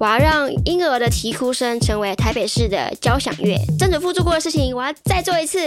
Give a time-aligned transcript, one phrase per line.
[0.00, 3.56] 我要让婴儿的啼哭声成为台北市的交响乐。
[3.78, 5.58] 曾祖父做过的事情，我要再做一次。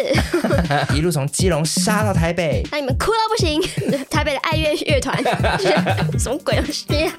[0.96, 3.62] 一路从基隆杀到台北， 让你们哭到不行。
[4.10, 5.22] 台北的爱乐乐团，
[6.18, 7.14] 什么鬼东西啊？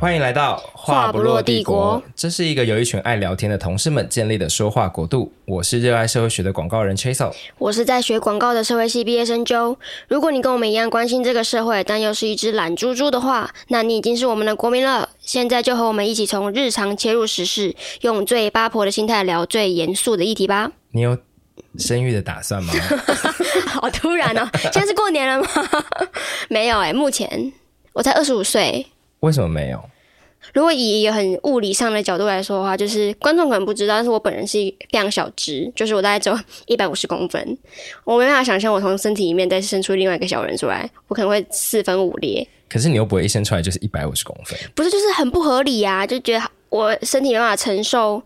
[0.00, 2.02] 欢迎来到话不落帝国。
[2.16, 5.30] 这是一个由一群爱聊天的同事们建立的说话国度。
[5.44, 9.76] 我是热爱社会学的广告人 Chasel，我是在学广告的社会系毕业生 Joe。
[10.08, 15.06] 如果你跟我们一样关心这个社会，但又是一只懒猪猪的话，那你已经是我们的国民了。
[15.18, 20.72] 现在就和我们一起从日常切入时事，用最八婆的心态聊最严肃的议题吧。
[20.92, 21.18] 你有
[21.76, 22.72] 生育的打算吗？
[23.68, 24.48] 好突然哦！
[24.72, 25.48] 现在是过年了吗？
[26.48, 27.52] 没有哎、欸，目前
[27.92, 28.86] 我才二十五岁。
[29.20, 29.82] 为什么没有？
[30.54, 34.56] 如果以一个很物理上的角度来说的话，就是观众可能不知道，但是我本人是
[34.90, 37.58] 非常小只，就是我大概只有 一百五十公分，
[38.04, 42.46] 我没办法想象我从身体里面再生出另外一个小人出来，我可能会四分五裂。
[42.70, 46.06] 可是你又不会一生出来就是一百五十公分，不是，就是很不合理啊！
[46.06, 48.22] 就觉得我身体没办法承受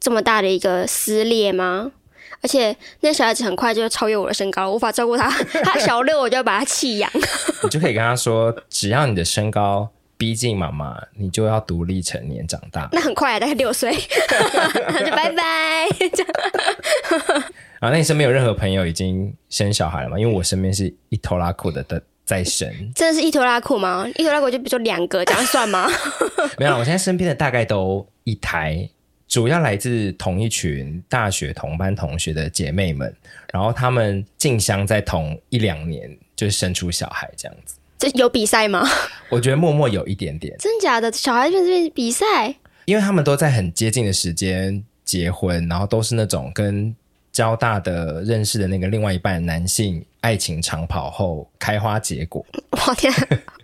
[0.00, 1.92] 这么大的一个撕裂吗？
[2.40, 5.28] 而且那小孩子很快就超越我的身高，无法照顾他，
[5.62, 7.10] 他小六我就要把他弃养。
[7.62, 9.90] 你就可以跟他说，只要你的身高。
[10.20, 12.86] 逼近妈妈，你就要独立成年长大。
[12.92, 15.88] 那很快啊，大概六岁， 就拜拜。
[17.80, 20.18] 啊，那你身边有任何朋友已经生小孩了吗？
[20.20, 22.70] 因为我身边是一拖拉裤的的在生。
[22.94, 24.06] 真的是一拖拉裤吗？
[24.16, 25.88] 一拖拉裤就比如说两个，这样算吗？
[26.60, 28.86] 没有，我现在身边的大概都一胎，
[29.26, 33.16] 主要来自同一群大学同班同学的姐妹们，
[33.54, 37.76] 然后他们竞相在同一两年就生出小孩，这样子。
[38.00, 38.82] 这有比赛吗？
[39.28, 40.56] 我觉得默默有一点点。
[40.58, 41.12] 真假的？
[41.12, 42.54] 小孩子这边比赛？
[42.86, 46.96] 因为他们都在很接近的时间结婚，然后都是那种跟
[47.30, 52.44] 交大的认识的那个另外一半男性爱情长跑后开花结果。
[52.70, 53.12] 我天，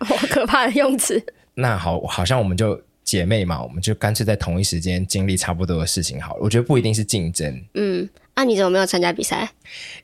[0.01, 1.19] 好可怕的用词。
[1.55, 6.41] 那好，好像我们就姐妹嘛，我们就干脆在同一时间经历差不多的事情好了。
[6.43, 7.63] 我觉得不一定是竞争。
[7.75, 8.09] 嗯。
[8.35, 9.49] 那、啊、你怎么没有参加比赛？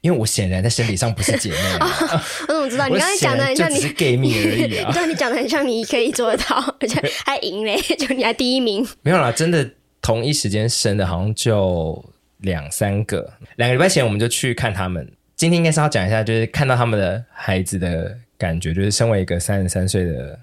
[0.02, 1.88] 因为我显然在生理上不是姐妹、啊
[2.48, 2.62] 哦。
[2.62, 2.88] 我怎么知道？
[2.88, 4.92] 你刚才讲的很像你是 gay 蜜而已啊！
[4.92, 8.88] 对， 你讲的很像你可以做得到， 而且还赢嘞，就你还第一名。
[9.04, 9.70] 没有啦，真的
[10.02, 12.04] 同一时间生的，好像就
[12.40, 13.34] 两三个。
[13.58, 15.08] 两个礼拜前我们就去看他们。
[15.36, 20.40] 今天应该是要讲一下，就是看到他们的孩子的感觉，就是身为一个三十三岁的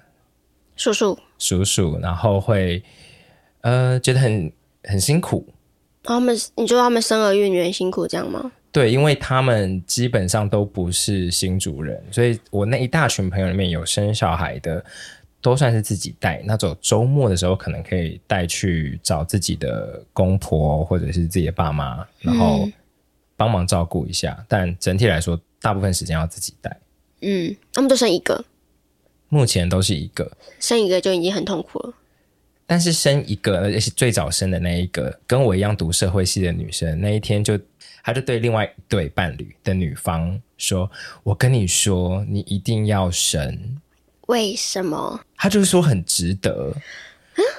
[0.77, 2.81] 叔叔叔叔，然后会
[3.63, 4.53] 呃觉得很
[4.85, 5.45] 很辛苦。
[6.05, 8.53] 他们，你说他们生儿育女很辛苦，这样吗？
[8.73, 14.83] 对，因为他们基本上都不是新主人，所以我那一大群朋友里面有生小孩的，
[15.43, 16.41] 都算是自己带。
[16.45, 22.69] 那种周末的时候，可能可以带去找自己的公婆或者是自己的爸妈，然后
[23.37, 24.37] 帮忙照顾一下。
[24.39, 24.45] 嗯。
[24.49, 26.75] 但整体来说，大部分时间要自己带。
[27.23, 28.43] 嗯，他们就生一个，
[29.31, 31.95] 目前都是一个，生一个就已经很痛苦了。
[32.67, 37.59] 但是生一个，而且是最早生的那一个，跟我一样读社会系的女生，那一天就，
[38.05, 40.89] 她就对另外一对伴侣的女方说
[41.25, 43.77] ：“我跟你说，你一定要生。”
[44.29, 45.21] 为什么？
[45.37, 46.73] 她就是说很值得，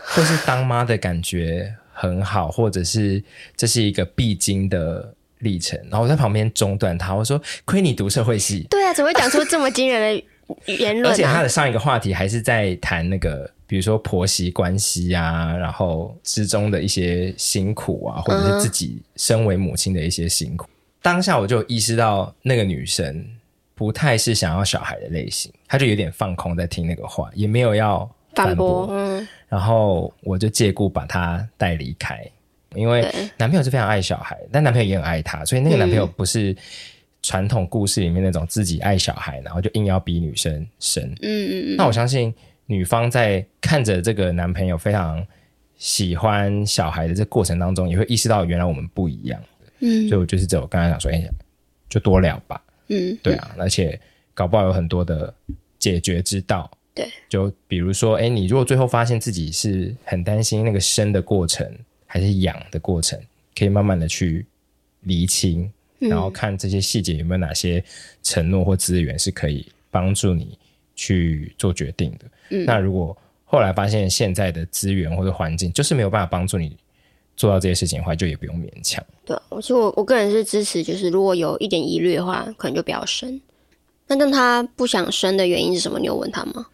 [0.06, 3.22] 或是当妈的感觉很好，或者是
[3.58, 5.78] 这是一个必经的历程。
[5.90, 10.24] 然后我在旁边中断她，我说：“亏你读社会系。”对啊，怎么会讲出这么惊人的
[10.66, 11.10] 言论啊？
[11.10, 13.50] 而且他的上一个话题还是在谈那个。
[13.72, 20.68] 比如说婆媳关系啊，然后之中的一些辛苦啊，或者是自己身为母亲的一些辛苦。
[20.68, 20.76] 嗯。
[21.02, 23.26] 当下我就意识到那个女生
[23.74, 28.00] 不太是想要小孩的类型，她就有点放空在听那个话，也没有要
[28.36, 28.86] 反驳。
[28.86, 28.98] 反驳。
[28.98, 29.28] 嗯。
[29.48, 32.30] 然后我就借故把她带离开，
[32.76, 36.54] 因为男朋友是非常爱小孩，但男朋友也很爱她，所以那个男朋友不是
[37.22, 41.04] 传统故事里面那种自己爱小孩，然后就硬要逼女生生。
[41.22, 41.76] 嗯嗯嗯。
[41.78, 42.34] 那我相信。
[42.68, 45.22] 女方在看着这个男朋友非常
[45.76, 49.44] 喜欢小孩的这个过程当中，也会意识到原来我们不一样。
[49.80, 51.30] 嗯，所以我就是这，我刚才想说，哎、欸，
[51.90, 52.64] 就多聊吧。
[52.88, 54.00] 嗯，对啊，而且
[54.34, 55.34] 搞不好有很多的
[55.80, 56.72] 解决之道。
[56.96, 61.70] 对，就比如说，哎、欸，你如果最后发现自己是很担心那个生的过程
[62.06, 63.20] 还是养的过程，
[63.54, 64.46] 可以慢慢的去
[65.02, 65.70] 厘清，
[66.10, 67.84] 然后看这些细节有没有哪些
[68.24, 70.58] 承诺或资源是可以帮助你
[70.96, 72.26] 去做决定的。
[72.50, 73.16] 嗯，那如果
[73.46, 76.76] 后来发现现在的资源或者环境就是没有办法帮助你
[77.36, 79.04] 做到这些事情的话，就也不用勉强。
[79.26, 83.40] 对，我其实我我个人是支持，就是如果有一点疑虑的话，可能就不要生。
[84.08, 86.00] 那但他不想生的原因是什么？
[86.00, 86.68] 你有问他吗？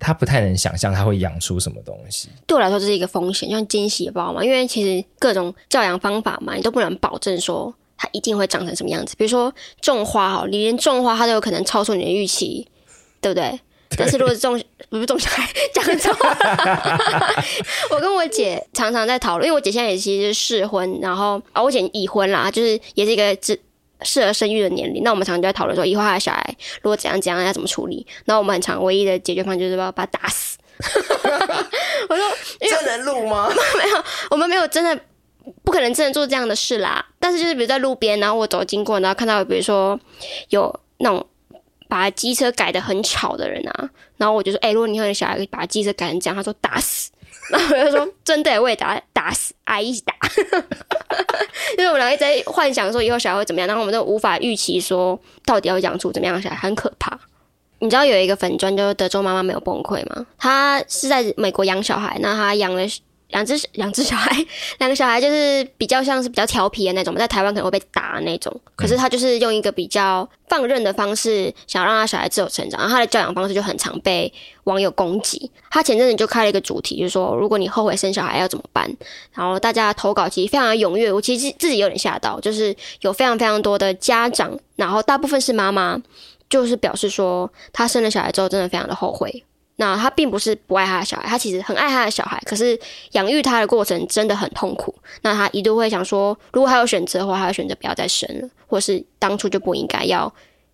[0.00, 2.28] 他不太能想象他会养出什么东西。
[2.46, 9.14] 对我来说，这是一个风险，像惊喜包嘛，因为其实各种教养方法嘛，你都不能保证说它一定会长成什么样子。
[9.18, 9.52] 比如说
[9.82, 12.66] 种花哈，你连种花它都有可能超出你的预期，
[13.20, 13.60] 对不对？
[13.96, 14.58] 但是如果是种
[14.90, 17.44] 不是种小孩，讲错了。
[17.90, 23.58] 我跟我姐常常在讨论，因为我姐现在也其实是适婚，然后啊，我姐已婚啦，就是也是一个只
[24.02, 25.02] 适合生育的年龄。
[25.02, 28.06] 那我们常常就在讨论说，以后她的小孩如果怎样怎样要怎么处理。
[28.26, 30.58] 然后我们很常唯一的解决方案就是要把他打死。
[32.08, 32.30] 我说，
[32.60, 33.48] 这能录吗？
[33.48, 34.96] 没有，我们没有真的
[35.64, 37.04] 不可能真的做这样的事啦。
[37.18, 39.98] 但是就是比如在路边，然后我走经过，然后看到比如说
[40.50, 41.26] 有那种。
[41.90, 47.10] 把机车改得很吵的人啊，然后我就说，哎、如果你和你小孩把机车改成这样，他说打死，
[47.48, 50.14] 然后我就说真的，我也打打死，阿姨一起打，
[51.78, 57.18] 因为我们两个在幻想说以后小孩会怎么样，然后我们都无法预期说到底要养出怎么样小孩，很可怕。
[57.78, 60.26] 你知道有一个粉专叫德州妈妈没有崩溃吗？
[60.36, 62.82] 她是在美国养小孩，那她养了。
[63.28, 64.30] 两只 两只小孩，
[64.78, 68.54] 两个小孩就是比较像是比较调皮的那种，在台湾可能会被打的那种。
[68.76, 72.80] 可是他就是用一个比较放任的方式，想让他小孩自由成长。
[72.80, 74.32] 然后他的教养方式就很常被
[74.64, 75.50] 网友攻击。
[75.70, 78.90] 他前阵子就开了一个主题，就是说如果你后悔生小孩要怎么办？
[79.34, 86.00] 然后大家投稿其实非常的踊跃，我其实自己有点吓到，就是有非常非常多的家长，然后大部分是妈妈，
[86.48, 89.44] 就是表示说他生了小孩之后真的非常的后悔。
[89.80, 92.78] 那他并不是不爱他的小孩，他其实很爱他的小孩，可是
[93.12, 94.92] 养育他的过程真的很痛苦。
[95.22, 100.32] 那他一度会想说，如果他有选择的话，他会选择不要再生了，或是当初就不应该要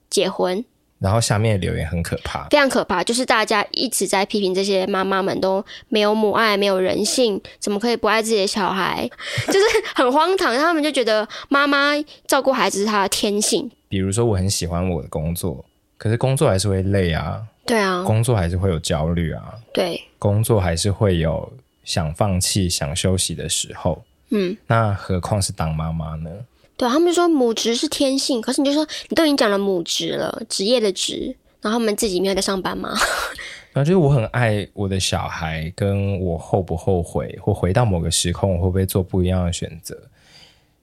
[0.08, 0.64] 结婚。
[1.00, 9.06] 然后下面的留言很可怕，非常可怕，就是大家一直在批评这些妈妈们都没有母爱，没有人性，怎么可以不爱自己的小孩？
[9.48, 9.60] 就是
[9.94, 11.92] 很荒唐，他们就觉得妈妈
[12.26, 13.70] 照顾孩子是她的天性。
[13.86, 15.62] 比如说，我很喜欢我的工作，
[15.98, 17.42] 可是工作还是会累啊。
[17.66, 19.54] 对啊，工作还是会有焦虑啊。
[19.72, 21.52] 对，工作还是会有
[21.84, 24.02] 想放弃、想休息的时候。
[24.30, 26.30] 嗯，那何况是当妈妈呢？
[26.76, 32.92] 对，他们就说母职是天性，可是你就说你都已经讲了母职了，职业的职，然后他们自己没有在上班吗？
[33.72, 40.00] 然后就是我很爱我的小孩，跟我后不后悔，或回到某个时空，我会不会做不一样的选择？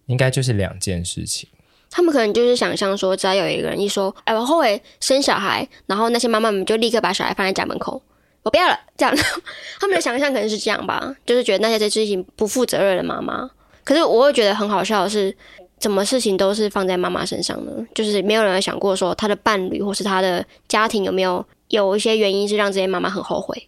[0.08, 1.48] 应该就是两件事情。
[1.92, 8.02] 他们可能就是想象说，只要有一个人一说“哎，我后悔生小孩”，然后那些妈妈们就立刻把小孩放在家门口，
[8.44, 8.80] 我不要了。
[8.98, 9.14] 这样，
[9.80, 13.50] 他们的想象可能是这样吧，就是觉得那些对事情不负责任的妈妈。
[13.84, 15.36] 可是我会觉得很好笑的是，
[15.80, 17.72] 什么事情都是放在妈妈身上呢？
[17.94, 23.68] 就是没有人想过说，他的伴侣或是他的家庭有没有有一些原因是让这些妈妈很后悔。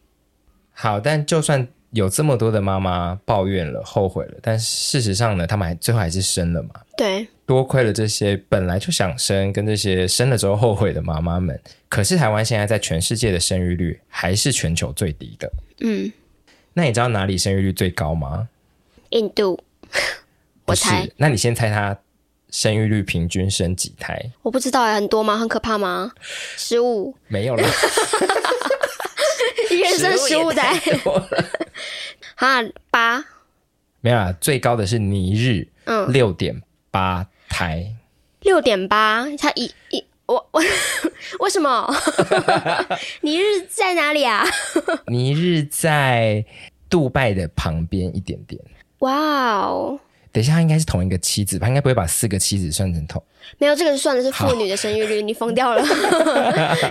[0.71, 6.69] 好，但就算有这么多的妈妈抱怨了、后悔了，但事实上呢，他们还最后还是生了嘛？
[6.97, 7.27] 对。
[7.45, 11.59] 多亏了这些本来就想生跟这些生了之后后悔的妈妈们，
[11.89, 15.51] 可是台湾现在在全世界的生育率还是全球最低的。
[15.81, 16.11] 嗯，
[16.73, 18.47] 那你知道哪里生育率最高吗？
[19.09, 19.59] 印度，
[20.65, 21.07] 我猜。
[21.17, 21.95] 那你先猜它
[22.49, 24.31] 生育率平均生几胎？
[24.41, 25.37] 我不知道哎，很多吗？
[25.37, 26.13] 很可怕吗？
[26.57, 27.13] 十五？
[27.27, 27.63] 没有了，
[29.75, 30.79] 一人生十五胎？
[32.35, 33.23] 哈， 八？
[34.01, 36.61] 没有啦，最高的是尼日，嗯，六点
[36.91, 37.27] 八。
[37.49, 37.85] 台
[38.41, 40.59] 六点八，他一一我我
[41.41, 41.95] 为什么？
[43.21, 44.43] 尼日在哪里啊？
[45.05, 46.43] 尼日在
[46.89, 48.59] 杜拜的旁边一点点。
[48.99, 49.13] 哇
[49.67, 49.99] 哦！
[50.31, 53.23] 等一下，他应该是同一个妻子，他应该不会把四个妻子算成同。
[53.59, 55.83] 没有，这个算的是妇女的生育率，你疯掉了。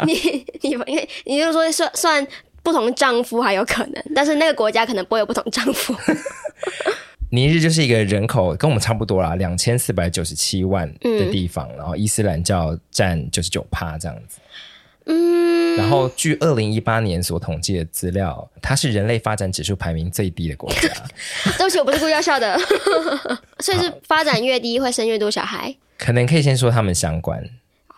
[0.07, 2.27] 你你因为你就是说算算
[2.63, 5.95] 不同丈夫还有可能，但是那个国家可能不会有不同丈夫。
[7.31, 14.39] 尼日就是一个人口跟我们差不多啦，两千四百九十七万的地方，嗯、然后伊斯兰教占九十九趴这样子。
[15.07, 20.89] 嗯，然后据二零一八年所统计的资料，它是人类发展指数排名最低的国家。
[21.57, 22.57] 对不起，我不是故意要笑的。
[23.59, 25.75] 所以是发展越低会生越多小孩？
[25.99, 27.43] 可能可以先说他们相关，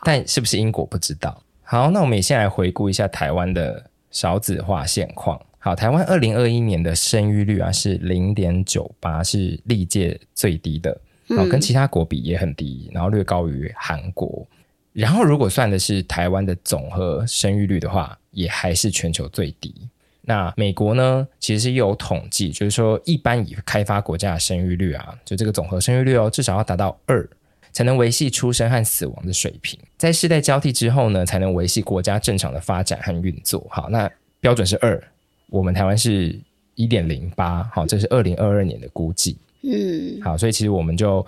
[0.05, 1.43] 但是不是因果不知道。
[1.65, 5.39] 好，那我们也先来回顾一下台湾的少子化现况。
[5.59, 14.47] 好，台湾二零二一年的生育率啊是零点九八，是历届最低的，然后跟其他国比也很低，然后略高于韩国。
[14.93, 19.75] 然后如果算的是台湾的总和生育率的话，也还是全球最低。
[20.21, 27.29] 那美国呢，其实是有统计，就是说一般以开发国家的生育率啊，就这个总和生育率哦，至少要达到二，
[27.75, 29.79] 才能维系出生和死亡的水平。
[29.99, 33.67] 在世代交替之后呢，才能维系国家正常的发展和运作。
[33.69, 35.03] 好，那标准是二。
[35.51, 36.35] 我们台湾是
[36.75, 39.37] 一点零八，好，这是二零二二年的估计。
[39.63, 41.25] 嗯，好，所以其实我们就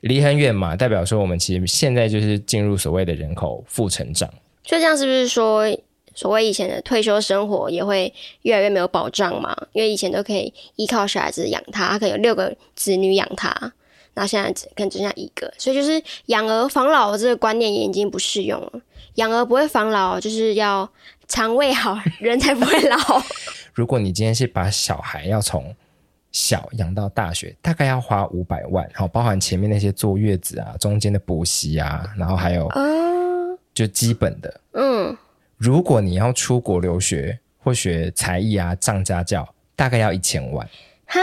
[0.00, 4.28] 离很远嘛，代表说我们其实现在就是进入所谓的人口负成长。
[4.64, 5.66] 所以这样是不是说，
[6.14, 8.12] 所谓以前的退休生活也会
[8.42, 9.56] 越来越没有保障嘛？
[9.72, 13.72] 因为以前都可以依靠小孩子养他，他可以有六个子女养他，
[14.14, 18.72] 然后现在只可能只剩下一个，所以就是养儿防老这个观念也已经不适用了。
[19.14, 20.90] 养儿不会防老，就是要
[21.28, 22.96] 肠胃好， 人才不会老。
[23.74, 25.74] 如果你今天是把小孩要从
[26.30, 32.70] 小养到大学，大概要花五百万，然后包含前面那些坐月子啊、中间的补习啊，然后还有
[33.74, 34.60] 就基本的。
[34.72, 35.16] 嗯，
[35.58, 40.66] 如果你要出国留学或学才艺啊、上家教，大概要一千万。
[41.12, 41.20] 哈，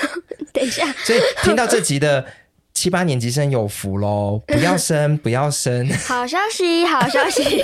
[0.52, 2.24] 等一下，所以听到这集的
[2.72, 5.86] 七八年级生有福喽， 不要生，不要生。
[5.90, 7.62] 好消息，好消息。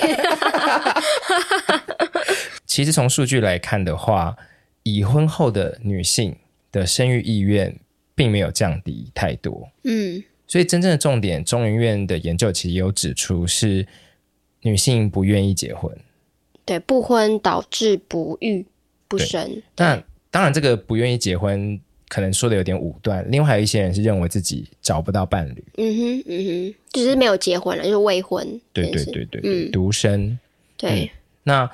[2.66, 4.36] 其实从数据来看的话，
[4.82, 6.36] 已婚后的女性
[6.70, 7.74] 的生育意愿
[8.14, 9.70] 并没有降低太多。
[9.84, 13.86] 嗯，所以真正的重点，中研院的研究其实也有指出，是
[14.60, 15.90] 女性不愿意结婚。
[16.64, 18.66] 对，不婚导致不育
[19.08, 19.62] 不生。
[19.74, 23.24] 但当然，这个不愿意结婚，可能说的有点武断。
[23.30, 28.60] 另外还有一些人是认为自己找不到伴侣，嗯哼，嗯哼，就是没有结婚了，就是未婚。
[28.72, 30.38] 对对对对，嗯，独身。
[30.78, 31.08] 对、嗯，
[31.42, 31.70] 那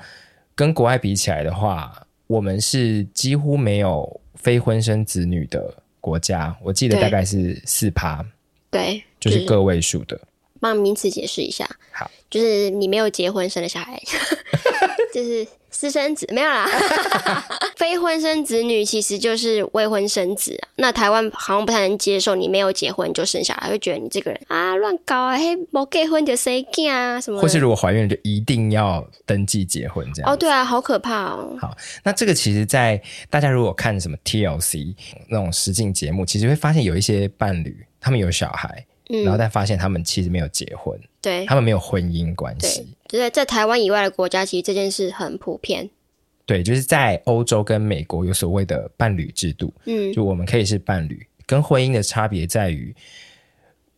[0.55, 6.55] 跟国外比起来的话，我们是几乎没有非婚生子女的国家。
[6.61, 8.23] 我记得大概是四趴，
[8.69, 10.19] 对，就是个位数的。
[10.59, 14.01] 帮名词解释一下，好，就是你没有结婚生的小孩，
[15.13, 15.47] 就是。
[15.71, 16.67] 私生子没有啦，
[17.77, 20.67] 非婚生子女其实就是未婚生子啊。
[20.77, 27.39] 那台湾好像不太能接受你没有结婚就生小孩，会觉得你这个人啊乱搞啊，嘿，没结婚就生囝啊什么。
[27.39, 30.31] 或是如果怀孕就一定要登记结婚这样。
[30.31, 31.55] 哦，对啊，好可怕哦。
[31.61, 32.99] 好，那这个其实，在
[33.29, 34.95] 大家如果看什么 TLC
[35.29, 38.83] 那种实境节目，其实会发现有一些伴侣他们有小孩。
[39.09, 42.87] 嗯、然后但发现他们其实没有结婚，对，他们没有婚姻关系。
[43.07, 45.89] 对，在在台湾以外的国家，其实这件事很普遍。
[46.45, 52.95] 对，就是在欧洲跟美国有所谓的伴侣制度，嗯，就我们可以是伴侣，跟婚姻的差别在于。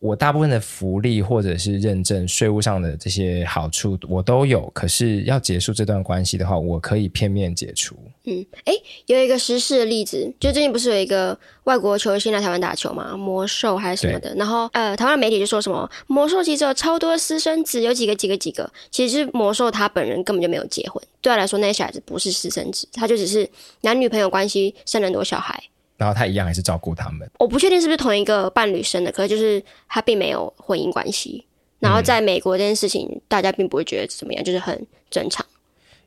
[0.02, 7.94] 我大部分的福利或者是认证税务上的这些好处我都有，可是要结束这段关系的话，我可以片面解除。
[8.24, 8.74] 嗯，诶，
[9.06, 23.48] 有一个实事的例子，就最近不是有一个外国球星来台湾打球嘛，魔兽还是什么的，然后呃，台湾媒体就说什么魔兽其实有超多私生子，有几个几个几个，其实是魔兽他本人根本就没有结婚，对他来说那些小孩子不是私生子，他就只是
[23.82, 25.62] 男女朋友关系生了很多小孩。
[26.02, 27.30] 然后他一样还是照顾他们。
[27.38, 31.46] 我不确定是不是同一个伴侣生的，可是就是他并没有婚姻关系。
[31.78, 35.46] 然后在美国这件事情，嗯、大家并不会觉得怎么样，就是很正常。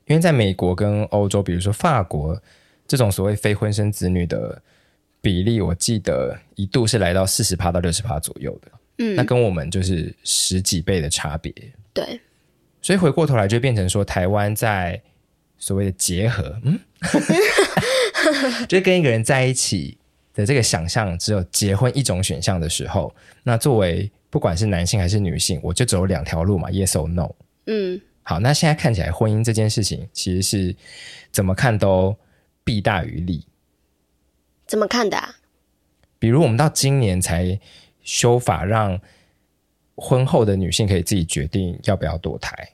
[0.06, 2.38] 因为在美国跟欧洲，比如说法国，
[2.86, 4.60] 这种所谓非婚生子女的
[5.22, 8.70] 比例，我记得一度是来到四十趴到六十趴左右的。
[8.98, 11.50] 嗯，那跟我们就是十几倍的差别。
[11.94, 12.20] 对，
[12.82, 15.00] 所以回过头来就变成说，台湾在
[15.56, 16.78] 所谓的结合，嗯。
[18.68, 19.96] 就跟一个人在一起
[20.34, 27.30] 的这个想象，只有结婚一种选项的时候，那作为不管是男性还是女性，我就走两条路嘛，yes or no。
[27.66, 30.76] 嗯，好，那现在看起来婚姻这件事情，其实是
[31.30, 32.16] 怎么看都
[32.64, 33.46] 弊大于利。
[34.66, 35.36] 怎么看的啊？
[36.18, 37.58] 比如我们到今年才
[38.02, 39.00] 修法，让
[39.94, 42.68] 婚后的女性可以自己决定要不要堕胎。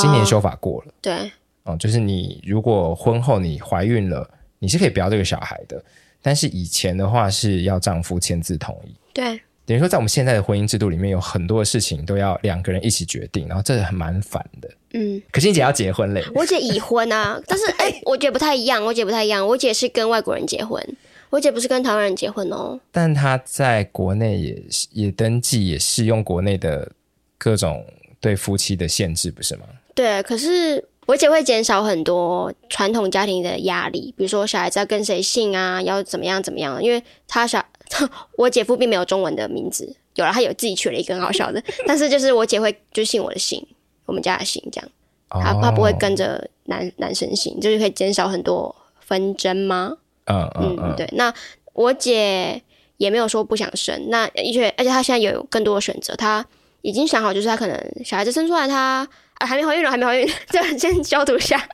[0.00, 1.32] 今年修法过了，对。
[1.64, 5.82] 哦，就是你如果婚后你怀孕了，你是可以不要这个小孩的，
[6.20, 8.94] 但是以前的话是要丈夫签字同意。
[9.12, 14.68] 对，等于说在我们现在的婚姻制度里面，有很多的事情都要两个人一起决定，然后这很蛮烦的。
[14.94, 16.24] 嗯，可是你姐要结婚嘞？
[16.34, 20.82] 我姐已婚啊，但是 哎、欸，我姐不太一样，我姐不太一样，我姐是跟外国人结婚，
[21.30, 22.80] 我姐不是跟台湾人结婚哦。
[22.90, 24.62] 但她在国内也
[24.92, 26.90] 也登记，也适用国内的
[27.36, 27.84] 各种
[28.20, 29.66] 对夫妻的限制，不是吗？
[29.94, 30.84] 对，可是。
[31.08, 36.82] 我姐会减少很多传统家庭的压力，比如说小孩子要跟谁姓啊，要怎么样怎么样。
[36.84, 37.64] 因为他小，
[38.36, 43.66] 我姐夫并没有中文的名字，有了他有自己取了一个很好笑的，但是就是我姐会就姓我的姓，
[44.04, 44.90] 我们家的姓这样，
[45.30, 49.96] 他他不会跟着男男生姓，就是可以减少很多纷争吗？
[50.26, 51.08] 嗯嗯嗯，对。
[51.12, 51.32] 那
[51.72, 52.62] 我姐
[52.98, 56.44] 也没有说不想生，那而且而且她现在有更多的选择，她
[56.82, 59.08] 已经想好，就是她可能小孩子生出来，她。
[59.38, 61.68] 啊，还没怀孕了，还没怀孕， 这先消毒一下。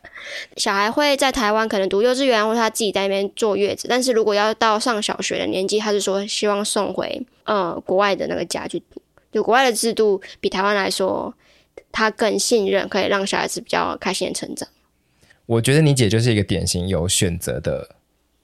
[0.57, 3.87] 小孩会在台湾可能读幼稚园，或者他自己在那边坐月子。
[3.89, 9.01] 但是如果要到上小学的年纪，他是说希望送回呃国外的那个家去读。
[9.33, 11.35] 就国外的制度比台湾来说，
[11.91, 14.69] 他更信任，可以让小孩子比较开心的成长。
[15.47, 17.97] 我觉得你姐就是一个典型有选择的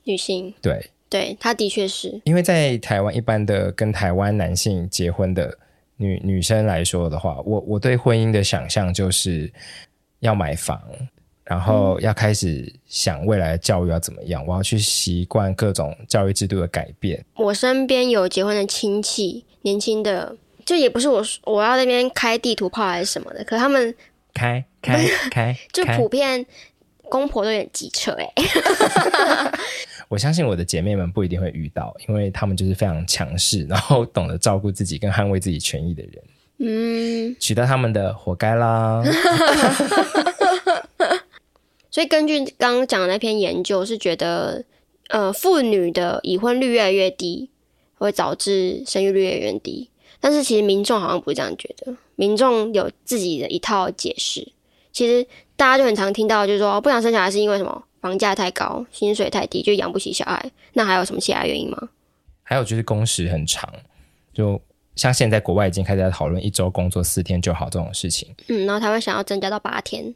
[0.05, 0.55] 女性。
[0.63, 2.21] 对，对，她的确是。
[2.25, 5.59] 因为在台湾，一般的跟台湾男性结婚的。
[6.01, 9.53] 女女生来说的话，我我对婚姻的想象就是
[10.21, 10.81] 要买房，
[11.45, 17.23] 然后要开始想未来的教育要怎么样，我要去习惯各种教育制度的改变。
[17.35, 23.95] 我身边有结婚的亲戚，年轻的，就也不是我我要那边开地图炮还是什么的，可他们
[24.33, 26.47] 开开开， 就普遍
[27.11, 28.33] 公婆都有点机车哎。
[30.09, 36.23] 我相信我的姐妹们不一定会遇到，因为他们就是非常强势，然后懂得照顾自己跟捍卫自己权益的人。
[36.63, 39.03] 嗯，取得他们的活该啦。
[41.91, 44.65] 所以根据刚刚讲的那篇研究，是觉得
[45.09, 47.51] 呃妇女的已婚率越来越低，
[47.95, 49.91] 会导致生育率越来越低。
[50.21, 54.53] 但是其实民众好像不是这样觉得，民众有自己的一套解释。
[54.93, 55.27] 其实
[55.61, 57.85] 大家就很常听到，就是说不想生小孩是因为什么？
[58.01, 60.51] 房价太高，薪水太低，就养不起小孩。
[60.73, 61.77] 那还有什么其他原因吗？
[62.43, 63.71] 还有就是工时很长，
[64.33, 64.59] 就。
[64.97, 70.13] 像现在国外已经开始在讨论一周工作四天就好这种事情，嗯，然后台湾想要增加到八天，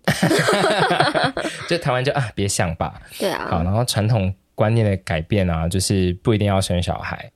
[1.68, 7.30] 就台湾就啊别想吧，对啊，好，然后传统观念的改变啊，就是不一定要生小孩，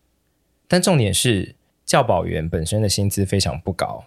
[0.67, 1.55] 但重点是
[1.87, 4.05] 教保员本身的薪资非常不高，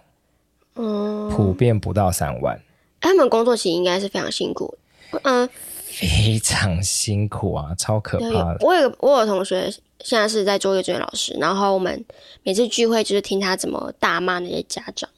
[0.76, 2.60] 嗯，普遍不到三万，
[3.02, 4.78] 他们工作其实应该是非常辛苦，
[5.24, 5.46] 嗯，
[5.84, 8.56] 非常辛苦啊，超可怕的。
[8.60, 9.70] 我有我有同学。
[10.04, 12.04] 现在是在做幼稚园老师，然后我们
[12.42, 15.08] 每次聚会就是听他怎么大骂那些家长。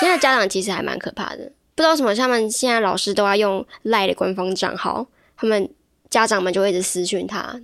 [0.00, 5.70] 现在家长其实还蛮可怕的，不知道什么，他们现在老师都要用赖的官方账号，他们
[6.08, 7.60] 家长们就会一直私讯他，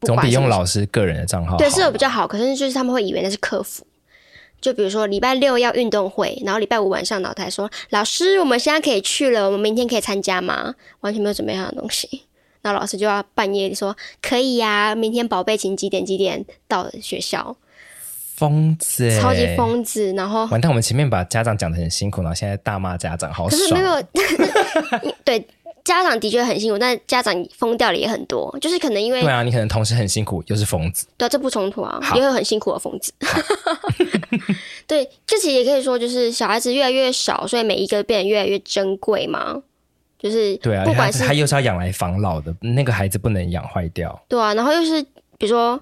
[0.00, 2.26] 总比用老师个人的账号对是有比较好。
[2.26, 3.86] 可是就是他们会以为那是客服，
[4.60, 12.22] 就比如说礼拜六要运动会，然后礼拜五晚上老太说：“老师，我们现在可以去了，我们明天可以参加吗？”完全没有准备好的东西。
[12.62, 17.56] 那老师就要半夜说可以呀、啊，明天宝贝请几点几点到学校？
[18.34, 20.12] 疯子，超级疯子。
[20.12, 23.60] 然后完蛋，我们前面把家长讲的很辛苦，然后现在大骂家长，好爽。
[23.60, 25.44] 可是没有，对
[25.88, 28.54] 家长的确很辛苦，但家长疯掉了也很多。
[28.60, 31.06] 就是可能因为对啊，你可能同时很辛苦，又是疯子。
[31.16, 33.10] 对啊，这不冲突啊，也有很辛苦的疯子。
[34.86, 39.62] 对，这其实也可以说，就是小孩子越来越少，所以每一个变得越来越珍贵嘛。
[40.18, 44.20] 就是对啊，不管是他，他又是要养来防老的，那个孩子不能养坏掉。
[44.28, 45.02] 对啊，然后又是
[45.38, 45.80] 比如说，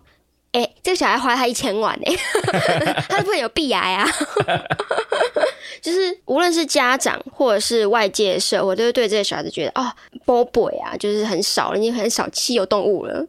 [0.53, 2.15] 哎、欸，这个小孩花他一千万哎，
[3.09, 4.09] 他不能有鼻癌啊。
[5.83, 13.27] 就是无论是家长或者是外界的社会，都会对这个小孩子觉得啊，宝贝啊，就是很少了，你很少稀有动物了。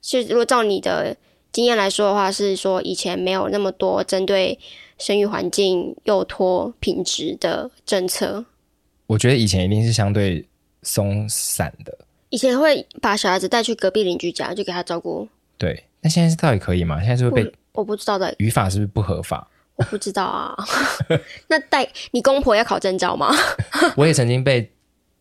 [0.00, 1.14] 就如果照你的
[1.52, 4.58] 经验来说的话，是说以前没有那么多针对
[4.96, 8.44] 生育环境、幼托品质的政策。
[9.06, 10.46] 我觉得以前一定是相对
[10.82, 11.98] 松散的，
[12.30, 15.28] 以前会把小孩子带去隔壁邻居家，就给他照顾。
[15.58, 17.00] 对，那现在是到底可以吗？
[17.00, 19.48] 现在是不是被我，我不知道的语法是不是不合法？
[19.76, 20.56] 我不知道啊。
[21.48, 23.32] 那带你公婆要考证照吗？
[23.96, 24.70] 我也曾经被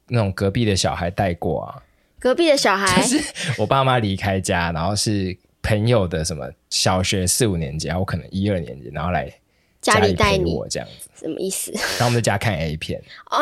[0.08, 1.82] 那种隔壁的小孩带过啊。
[2.20, 3.22] 隔壁的小孩， 就是
[3.58, 9.32] 我爸妈离开家，然后是朋友的什么小学四五年级，然后我可能一二年级，然后来。
[9.80, 11.72] 家里带你我这样子什么意思？
[11.72, 13.38] 然后我们在家看 A 片啊？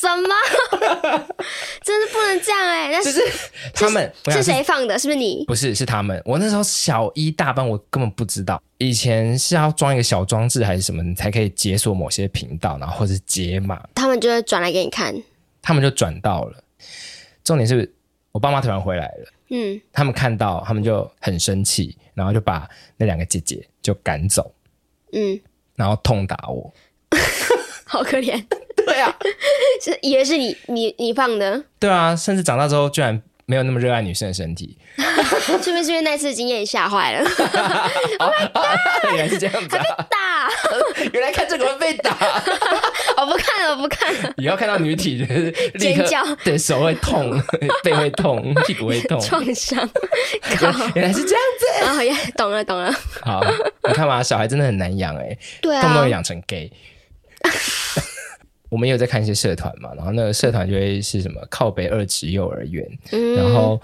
[0.00, 0.34] 什么？
[1.84, 2.92] 真是不能这样哎、欸！
[2.92, 3.20] 那是
[3.74, 4.98] 他们是谁放的？
[4.98, 5.44] 是不是你？
[5.46, 6.20] 不是，是他们。
[6.24, 8.62] 我那时候小一大班，我根本不知道。
[8.78, 13.82] 以前是要装一个小装置还是什么，你才可以解锁某些频道，然后或者解码。
[13.94, 15.14] 他们就会转来给你看。
[15.60, 16.64] 他们就转到了。
[17.44, 17.92] 重点是
[18.32, 19.32] 我爸妈突然回来了。
[19.50, 24.54] 嗯，他们看到，他们就很生气，然后就把那两个姐姐就赶走，
[25.12, 25.38] 嗯，
[25.74, 26.72] 然后痛打我，
[27.90, 28.42] 好可怜。
[28.86, 29.14] 对啊，
[29.82, 31.62] 是以为是你你你放的。
[31.78, 34.78] 对啊，甚至长大之后居然没有那么热爱女生的身体，
[35.60, 37.28] 是不是因为那次经验吓坏了？
[39.12, 39.84] 原来是这样子啊！
[40.08, 40.48] 打，
[41.12, 42.16] 原来看这个会被打。
[43.16, 44.32] 我不看了，我不看了。
[44.36, 47.38] 以后看到女体就是尖叫，对，手会痛，
[47.82, 49.78] 背会痛，屁股会痛，创伤。
[50.94, 51.98] 原来是这样子。
[51.98, 52.90] 哦耶懂了，懂了。
[53.20, 53.42] 好，
[53.86, 56.70] 你看嘛，小孩真的很难养哎，对啊，动不动养成 gay。
[58.70, 63.78] 我们也有在看一些社团嘛，然后那个社团就会是什么靠北二职幼儿园，嗯，然后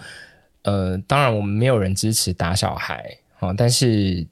[0.62, 4.25] 呃，当然我们没有人支持打小孩啊，但是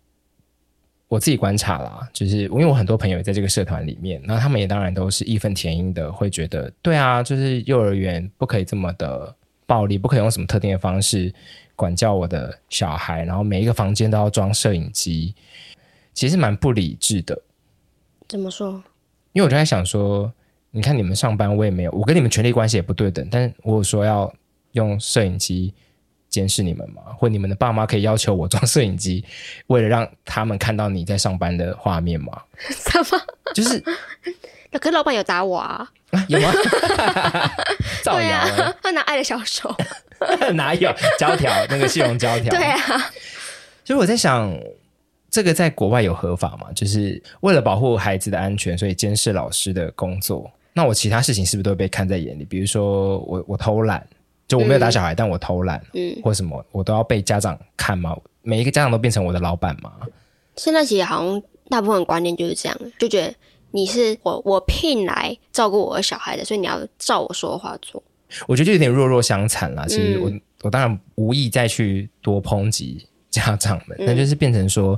[1.08, 9.34] 我自己观察啦，就是因为我很多朋友也在这个社团里面，那他们也当然都是义愤填膺的，会觉得对啊，就是幼儿园不可以这么的
[9.66, 11.34] 暴力，不可以用什么特定的方式
[11.74, 15.34] 管教我的小孩，然后每一个房间都要装摄影机，
[16.12, 17.42] 其实蛮不理智的。
[18.28, 18.82] 怎么说？
[19.32, 20.32] 因为我就在想说。
[20.76, 24.32] 你看你们上班，我也没有，我跟你们权力关系也不对等，但是我有说要
[24.72, 25.72] 用摄影机
[26.28, 27.00] 监视你们吗？
[27.16, 29.24] 或你们的爸妈可以要求我装摄影机，
[29.68, 32.42] 为了让他们看到你在上班的画面吗？
[32.58, 33.22] 什么？
[33.54, 33.80] 就是
[34.80, 35.88] 可是老板有打我啊？
[36.10, 36.52] 啊有吗？
[38.02, 39.72] 造谣、对啊，他拿爱的小手，
[40.54, 41.52] 哪有胶条？
[41.70, 42.50] 那个细绒胶条？
[42.50, 42.80] 对啊。
[43.84, 44.52] 所以我在想，
[45.30, 46.66] 这个在国外有合法吗？
[46.74, 50.50] 就是为了保护孩子的安全，所以监视老师的工作。
[50.74, 52.44] 那我其他事情是不是都会被看在眼里？
[52.44, 54.06] 比如说我我偷懒，
[54.46, 58.14] 就我没有打小孩，嗯、但我偷懒，嗯，或什么，我都要被家长看吗？
[58.42, 59.92] 每一个家长都变成我的老板吗？
[60.56, 63.34] 现在其实好像大部分观念就是这样，就觉得。
[63.76, 68.00] 你是我我聘来照顾我的小孩的，所以你要照我说的话做。
[68.46, 69.84] 我觉得就有点弱弱相残啦。
[69.88, 74.96] 其实我、嗯、我当然无意再去多抨击家长们，那、嗯、就是变成说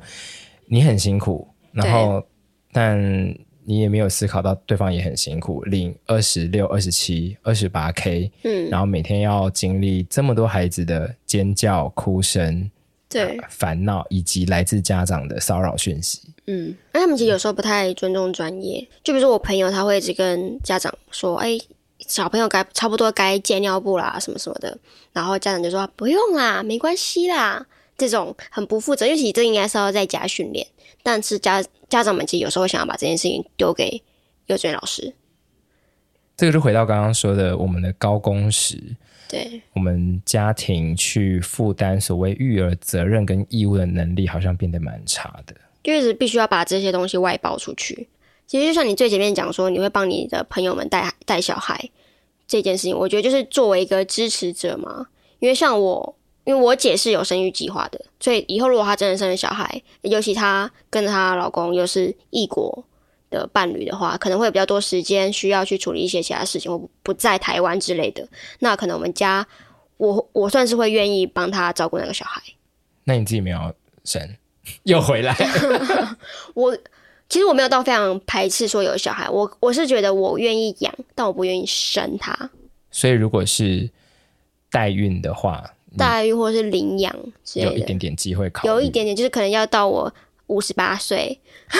[0.67, 2.23] 你很辛苦，然后
[2.71, 3.01] 但
[3.67, 12.71] 你也没有思考到对方也很辛苦，领二十六、二十七、二十八 K，嗯，然后每天要经历这么多孩子的尖叫、哭声。
[13.09, 16.23] 对，烦恼以及来自家长的骚扰讯息。
[16.47, 18.81] 嗯，那他们其实有时候不太尊重专业。
[19.05, 21.57] 就比如说我朋友，他会一直跟家长说：“哎，
[21.99, 24.77] 小朋友该差不多该戒尿布啦，什么什么的。”
[25.15, 27.65] 然后家长就说：“不用啦，没关系啦。”
[27.97, 30.67] 这种很不负责，因为其实这应该是要在家训练。
[31.07, 34.03] 但是家家长们其实有时候会想要把这件事情丢给
[34.47, 35.15] 幼稚园老师。
[36.37, 38.83] 这个就回到刚刚说的，我们的高工时。
[39.29, 45.55] 对，我们家庭去负担所谓育儿责任跟义务的能力，好像变得蛮差的。
[45.85, 48.09] 就是必须要把这些东西外包出去。
[48.49, 51.89] 其实就像你最前面讲说，你会帮你的朋友们带带小孩
[52.49, 55.07] 这件事情，我觉得就是作为一个支持者嘛。
[55.39, 56.16] 因为像我，
[56.47, 62.85] 因为我姐是有生育计划的，所以以后如果她真的生了小孩，尤其她跟她老公又是异国
[63.31, 68.27] 的伴侣的话，可能会有比较多时间需要去处理一些其他事情，或不在台湾之类的。
[68.61, 69.45] 那可能我们家，
[69.97, 72.41] 我我算是会愿意帮她照顾那个小孩。
[73.03, 74.37] 那你自己没有生，
[74.85, 75.35] 又回来？
[76.55, 76.79] 我
[77.29, 82.51] 其实我没有到非常排斥说有小孩，我我是觉得我愿意养，但我不愿意生他。
[82.93, 83.91] 所以如果是
[84.71, 90.13] 代孕的话，代孕或是领养之类的，有一点点机会考虑，有一点点就是可能要到我
[90.47, 91.39] 五十八岁。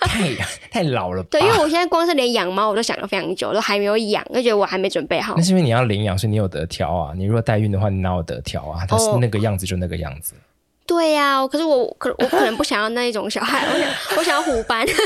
[0.00, 0.34] 太
[0.70, 5.34] 太老了吧，对，因为我现在光是连养猫我都想了非常久，都还没有养，就觉得我还没准备好。
[5.36, 7.12] 那是因为你要领养，所以你有得挑啊。
[7.14, 8.86] 你如果代孕的话，你哪有得挑啊？
[8.88, 10.34] 它是那个样子就那个样子。
[10.34, 10.40] 哦、
[10.86, 14.86] 对呀、啊，可是我可我可能不想要那一种小孩，我想我想要虎斑。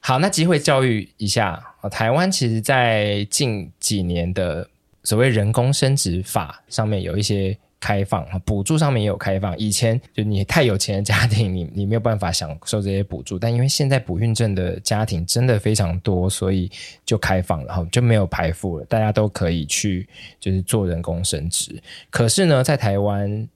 [0.00, 4.66] 好，那机会教育一下，台湾其实在近几年的
[5.04, 7.56] 所谓人工生殖法上面有一些。
[7.80, 16.70] 开放补助上面也有开放，以前就你太有钱的家庭，你你没有办法享受这些补助，但因为现在不孕症的家庭真的非常多，所以
[17.04, 20.08] 就开放了，然后就没有排富了，大家都可以去
[20.40, 21.78] 就是做人工生殖。
[22.08, 23.46] 可是呢，在台湾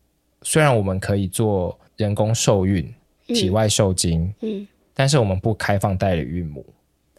[0.42, 2.86] 虽然我们可以做人工受孕、
[3.28, 6.66] 体外受精，嗯，但是我们不开放代理孕母。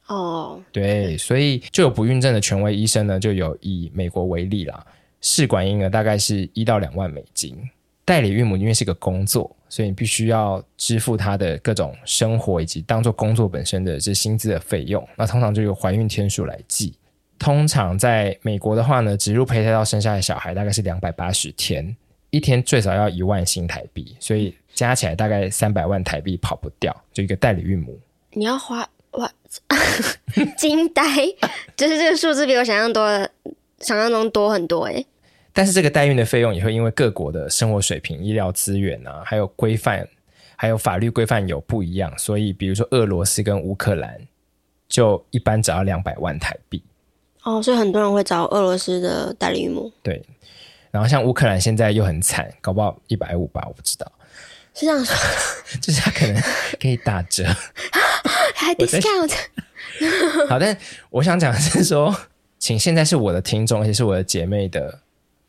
[0.09, 4.85] 哦，对，所以就有不孕症的权威医生呢，就有以美国为例啦。
[5.21, 7.55] 试管婴儿大概是一到两万美金，
[8.05, 15.07] 代理孕母因为是个工作，所以你必须要支付他的各种生活以及当做工作本身的这薪资的费用。
[15.15, 16.95] 那通常就由怀孕天数来计。
[17.37, 21.95] 通常在美国的话呢，植入胚胎到生下的小孩大概是两百八十天，
[22.31, 26.95] 一天最少要一万新台币，所以加起来大概三百万台币跑不掉。
[27.13, 27.99] 就一个代理孕母，
[28.31, 28.89] 你要花哇，
[30.57, 31.03] 惊呆，
[31.75, 33.31] 就是这个数字比我想象多的。
[33.81, 35.07] 想象中多很多诶，
[35.53, 40.05] 但是这个代孕的费用也会因为各国的生活水平、医疗资源啊，还有规范，
[40.57, 44.19] 还有法律规范有不一样，所以比如说俄罗斯跟乌克兰，
[44.89, 46.83] 就一般只要两百万台币。
[47.43, 49.89] 哦，所以很多人会找俄罗斯的代理孕母。
[50.03, 50.21] 对，
[50.91, 54.11] 然后像乌克兰现在又很惨，搞不好一百五吧，我不知道。
[54.73, 55.15] 是这样说，
[55.81, 56.35] 就是他可能
[56.81, 57.45] 可以打折，
[58.59, 59.33] 还 discount。
[60.49, 60.77] 好，但
[61.09, 62.15] 我想讲的是说。
[62.61, 64.99] 请现在是我的听众，而且是我的姐妹的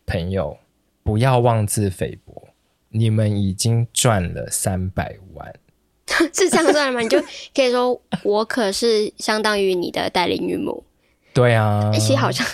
[0.06, 0.56] 朋友，
[1.02, 2.50] 不要妄自菲薄。
[2.90, 5.52] 你们已经赚了三百万，
[6.32, 7.00] 是这样赚吗？
[7.00, 7.20] 你就
[7.52, 10.84] 可以说，我可是相当于你的代理孕母。
[11.34, 12.46] 对啊，其实好像，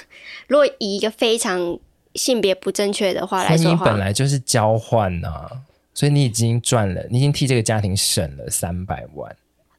[0.48, 1.78] 如果以一个非常
[2.14, 5.50] 性别不正确的话来说，你本来就是交换啊，
[5.92, 9.36] 所以你已经赚了，你已经替这个家庭省了三百万。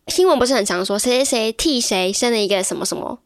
[0.08, 3.20] 新闻不是很常说，谁谁谁替谁生了一个什么什么？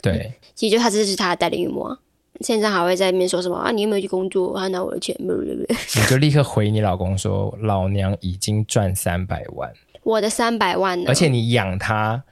[0.00, 1.96] 对，其实就他这是他的代理孕母，
[2.40, 3.72] 现在还会在那边说什么啊？
[3.72, 4.56] 你有没有去工作？
[4.56, 5.16] 他拿我的钱？
[5.18, 9.72] 你就立刻回你老公说，老娘已经赚三百万，
[10.04, 11.06] 我的三百万呢？
[11.08, 12.22] 而且你养他，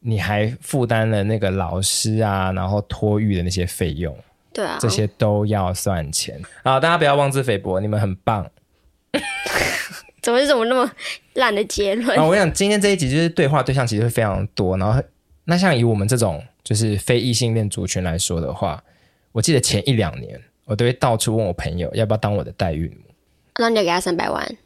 [0.00, 4.14] 你还负担了那个老师啊，然后托育的那些费用，
[4.52, 6.38] 对啊，这些都要算钱。
[6.62, 8.46] 好，大家不要妄自菲薄，你们很棒。
[10.24, 10.90] 怎么是怎么那么
[11.34, 12.18] 烂的结论？
[12.18, 14.98] 啊，我想今天这一集就是对话对象其实会非常多，然后
[15.44, 18.82] 那像以我们这种就是非异性恋族群来说的话，
[19.32, 23.14] 我记得前一两年我都会到处问我朋友要不要当我的代孕母，
[23.58, 24.56] 那你就给他三百万，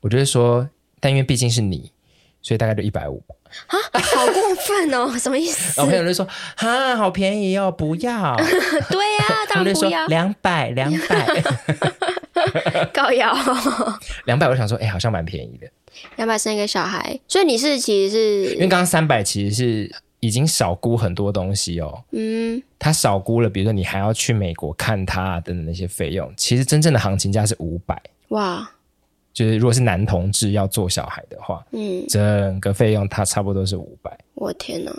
[0.00, 0.66] 我就会说，
[1.00, 1.92] 但因为毕竟是你，
[2.40, 3.22] 所以大概就一百五。
[3.68, 4.34] 啊，好过
[4.66, 5.14] 分哦！
[5.16, 5.74] 什么意思？
[5.76, 8.34] 然后朋友就说：“哈，好便宜哦，不要。
[8.90, 10.06] ”对呀、啊，当然不要。
[10.08, 11.42] 两百，两百，
[12.94, 13.34] 高腰。
[14.26, 15.68] 两百，我想说，哎、欸，好像蛮便宜的。
[16.16, 22.02] 两百生一个小孩，所以你是其实是因为刚刚三百其实是已经少估很多东西哦。
[22.12, 28.00] 嗯，他少估了，比如说你还要去美国看他等等那些费用，其实真正的行情价是五百。
[28.28, 28.70] 哇。
[29.32, 34.16] 就是如果是男同志要做小孩的话，嗯，整个费用他差不多是五百。
[34.34, 34.92] 我天哪！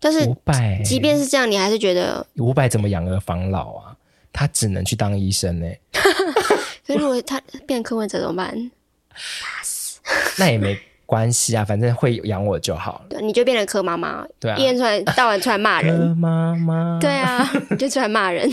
[0.00, 3.96] 但是五百，即便是这样，你还是觉得五百怎么养儿防老啊？
[4.32, 5.66] 他只能去当医生呢。
[6.88, 8.70] 所以如果他变柯文哲怎么办？
[9.12, 10.00] 打死。
[10.38, 10.74] 那也没
[11.04, 13.06] 关系啊，反正会养我就好了。
[13.10, 15.98] 对，你就变成柯妈妈，对啊，一天出来到晚出来骂人。
[15.98, 16.98] 柯妈妈。
[17.02, 18.50] 对啊，你就出来骂人。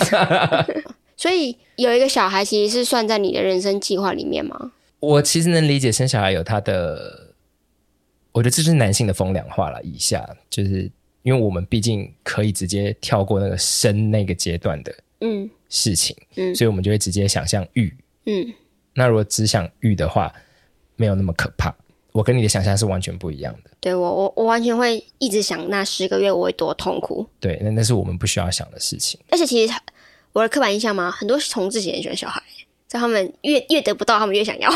[1.15, 4.73] 所以有一个小孩，其实是算在你的人生计划里面吗？
[4.99, 7.33] 我其实能理解生小孩有他的，
[8.33, 9.81] 我觉得这是男性的风凉话了。
[9.81, 10.91] 以下就是
[11.23, 17.95] 因为我们毕竟可以直接跳过那个生那个阶段的嗯事情，嗯，嗯，所以我们就会直接想象育，
[18.25, 18.53] 嗯。
[18.93, 20.33] 那如果只想育的话，
[20.95, 21.73] 没有那么可怕。
[22.11, 23.71] 我跟你的想象是完全不一样的。
[23.81, 27.27] 对，我我我完全会一直想那十个月我会多痛苦。
[27.41, 29.19] 对，那那是我们不需要想的事情。
[29.29, 29.73] 而且其实
[30.31, 32.41] 我的刻板印象嘛，很多同志也喜欢小孩。
[32.87, 34.71] 在他们越越得不到，他们越想要。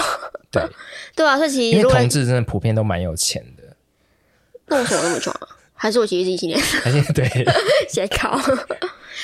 [0.51, 0.61] 对，
[1.15, 3.63] 对啊，所以其实因为同志真的普遍都蛮有钱的。
[4.65, 5.47] 那为什么那么穷啊？
[5.79, 6.61] 还是我其实是异性恋？
[6.61, 7.25] 还是对，
[7.87, 8.37] 写考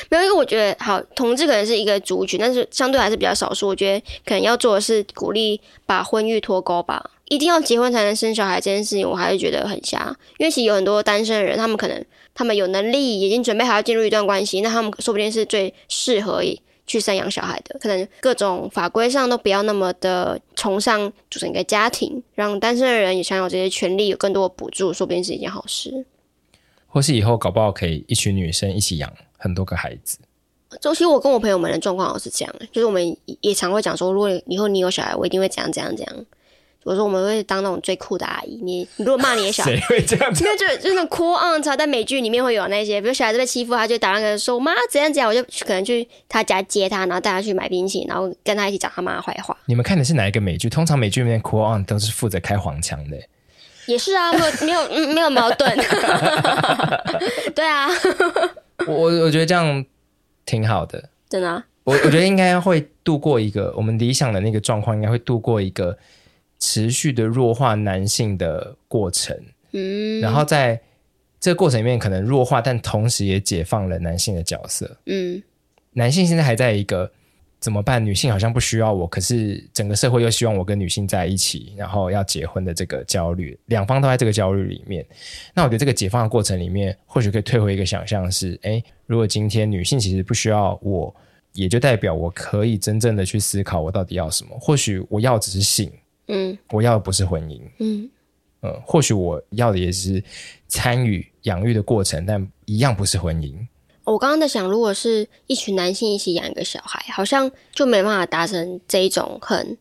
[0.09, 3.67] 没有，因为我觉得好，同志可能是一个族群，但是相对还是比较少数。
[3.67, 10.15] 我觉得可能要做的是鼓励把婚育脱钩吧，一定要结婚才能生小孩这件事情，我还是觉得很瞎。
[10.37, 16.41] 因为其实有很多单身的人，他们可能他们有能力，已经准备好要进入一段关系，那他们说不定是最适合。
[16.87, 26.05] 去生养小孩的，可能各种法规上都不要那么的崇尚组成一个家庭，让单身的人也享有这些权利，有更多的补助，说不定是一件好事。
[26.95, 30.17] 或是以后搞不好可以一群女生一起养很多个孩子。
[30.79, 36.25] 周期，我跟我朋友们的状况都是这样，就是我们也常会讲说，如果以后你有小孩，我一定会怎样怎样怎样。
[36.85, 38.61] 我说我们会当那种最酷的阿姨。
[38.63, 40.45] 你你如果骂你的小孩， 谁会这样子？
[40.45, 49.57] 因为就就那种 cool on，在美剧里面会有那些，比如小孩子被欺负，他就打那个说妈怎样怎样，我就可能去他家接他，然后带他去买冰淇淋，然后跟他一起讲他妈坏话。
[49.65, 50.69] 你们看的是哪一个美剧？
[50.69, 53.17] 通常美剧里面 cool on 都是负责开黄腔的。
[53.87, 55.75] 也是啊，没有没有、嗯、没有矛盾。
[57.55, 57.87] 对啊，
[58.87, 59.85] 我我觉得这样
[60.45, 61.09] 挺好的。
[61.29, 65.97] 真的、啊，我我觉得应该会度过一个我们理想的那个状况，应该会度过一个。
[66.57, 69.37] 持续的弱化男性的过程，
[69.73, 70.79] 嗯，然后在
[71.37, 75.43] 这个过程里面可能弱化，但同时也解放了男性的角色，嗯，
[75.91, 77.11] 男性现在还在一个
[77.65, 78.05] 怎么办？
[78.05, 85.03] 女性好像不需要我，可是整个社会又希望我跟女性在一起，然后要结婚的这个焦虑，两方都在这个焦虑里面。
[85.51, 91.11] 那我觉得这个解放的过程里面，或许可以退回一个想象是：诶，如果今天女性其实不需要我，
[91.53, 94.55] 也就代表我可以真正的去思考我到底要什么。
[94.61, 95.91] 或许我要只是性。
[96.27, 97.59] 嗯，我要的不是婚姻。
[97.79, 98.07] 嗯，
[98.59, 100.23] 呃，或许我要的也是
[100.67, 103.55] 参与养育的过程，但一样不是婚姻。
[104.05, 109.77] 我刚刚在想，如果是一群男性一起养一个小孩，好像就没办法达成这一种很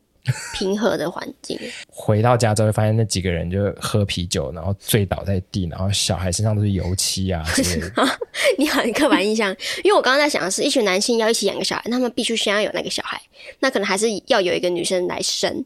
[0.55, 1.59] 平和的环境。
[1.89, 7.91] 回到家之后，会发现那几个人就喝啤酒，然后醉倒在地，然后小孩身上都是油漆啊 之类的。
[8.57, 13.21] 你很刻板印象，因为我刚刚在想的是，一群男性要一起养个小孩，那他们必须先要有那个小孩，
[13.61, 15.65] 那可能还是要有一个女生来生。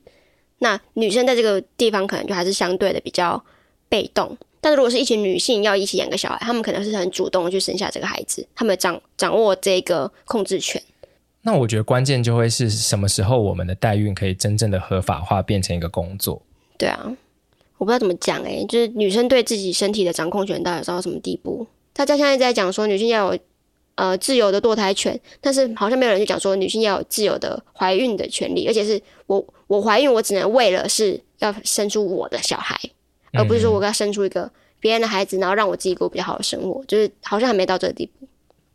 [0.58, 3.40] 那女生在这个地方可能就还是相对的比较
[3.88, 10.82] 被动，但是如果是一群女性要一起养个小孩，她们可能是很主动的去生下这个孩子，她们掌掌握这个控制权。
[11.42, 16.42] 那我觉得关键就会是什么时候我们的代孕可以真正的合法化，变成一个工作？
[16.76, 17.16] 对啊，
[17.78, 21.66] 我不知道怎么讲诶、欸，就是女生对自己身体的掌控权到底到什么地步？
[21.92, 23.40] 大家现在在讲说女性要有。
[24.00, 32.78] 呃，自由的堕胎权，但是好像没有人去讲说女性要有自由的怀孕的权利，而且是我我怀孕，我只能为了是要生出我的小孩，
[33.38, 38.26] 而不是说我要生出一个别人的孩子，然后让我自己过比较好的生活，就是好像还没到这个地步。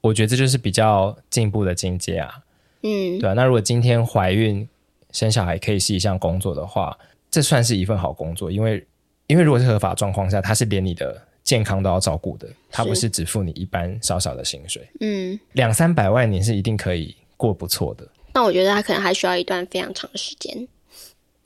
[0.02, 2.34] 我觉得这就是比较进步的境界啊。
[2.82, 3.34] 嗯，对啊。
[3.34, 4.68] 那如果今天怀孕
[5.12, 6.98] 生小孩可以是一项工作的话，
[7.30, 8.86] 这算是一份好工作，因为
[9.28, 11.22] 因为如果是合法状况下，他是连你的。
[11.44, 14.82] 健康都要照顾的，他不是只付你一般少少的薪水。
[15.02, 18.08] 嗯，两三百万你是一定可以过不错的。
[18.34, 20.66] 那我觉得他可能还需要一段非常长的时间。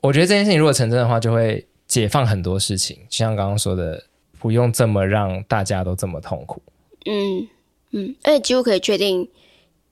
[0.00, 4.04] 我觉得这件事情如果成真的话，就会解放很多事情，就像刚刚说的，
[4.38, 6.62] 不用这么让大家都这么痛苦。
[7.06, 7.48] 嗯
[7.90, 9.26] 嗯，而且几乎可以确定，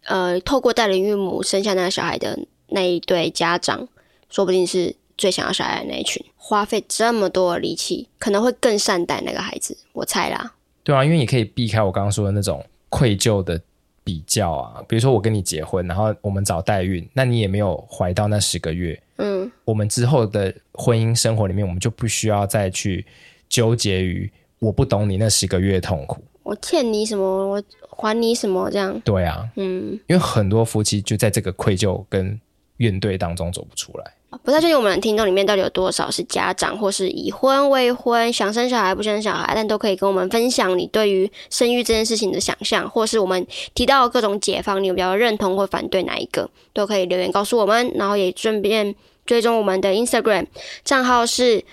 [0.05, 3.89] 呃，透过代理孕母生下那个小孩的那一对家长，
[4.29, 9.77] 说不定是最想要小孩的那一群，花费这么多的力气，可能会更善待那个孩子。
[9.95, 10.53] 我猜啦。
[10.85, 13.59] 对啊，因为你可以避开我刚刚说的那种愧疚的
[14.07, 23.05] 比较啊，比如说我跟你结婚，然后我们找代孕，那你也没有怀到那十个月，嗯，我们之后的婚姻生活里面，我们就不需要再去
[23.49, 27.61] 纠结于我不懂你那十个月痛苦，我欠你什么，我
[27.99, 29.01] 还你什么这样。
[29.01, 32.41] 对啊，嗯，因为很多夫妻就在这个愧疚跟
[32.77, 34.13] 怨怼当中走不出来。
[34.43, 47.93] 不太确定我们的听众里面到底有多少是家长，或是已婚、未婚、想生小孩、不生小孩，但都可以跟我们分享你对于生育这件事情的想象，或是我们提到各种解放，你有比较认同或反对哪一个，都可以留言告诉我们。
[47.95, 48.95] 然后也顺便
[49.25, 50.47] 追踪我们的 Instagram
[50.85, 51.65] 账号是，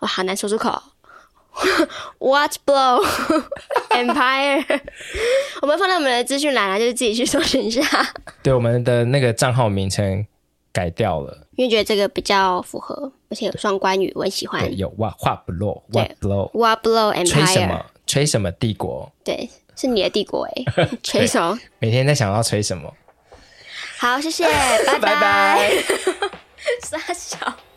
[0.00, 0.82] 哇，好难说出口
[2.18, 3.04] ，What Blow
[3.90, 4.80] Empire，
[5.62, 7.82] 我们放在我们的资讯栏啊，就是自己去搜寻一下。
[8.42, 10.26] 对，我们的那个账号名称。
[10.72, 14.76] 改掉了，因为觉得这个比较符合，而且有双关语，我很喜欢。
[14.76, 17.86] 有哇话 blow，哇 blow，哇 blow empire，吹什么？
[18.06, 19.10] 吹什么帝国？
[19.22, 20.64] 对，是你的帝国哎，
[21.02, 21.58] 吹什么？
[21.78, 22.92] 每天在想要吹什么？
[23.98, 24.44] 好，谢谢，
[24.98, 25.70] 拜拜。
[26.82, 27.38] 傻笑。